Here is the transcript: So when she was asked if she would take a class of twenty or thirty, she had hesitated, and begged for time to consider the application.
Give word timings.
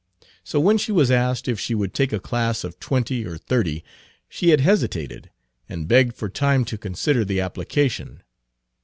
So 0.43 0.59
when 0.59 0.79
she 0.79 0.91
was 0.91 1.11
asked 1.11 1.47
if 1.47 1.59
she 1.59 1.75
would 1.75 1.93
take 1.93 2.11
a 2.11 2.19
class 2.19 2.63
of 2.63 2.79
twenty 2.79 3.23
or 3.23 3.37
thirty, 3.37 3.83
she 4.27 4.49
had 4.49 4.59
hesitated, 4.59 5.29
and 5.69 5.87
begged 5.87 6.15
for 6.15 6.27
time 6.27 6.65
to 6.65 6.77
consider 6.79 7.23
the 7.23 7.39
application. 7.39 8.23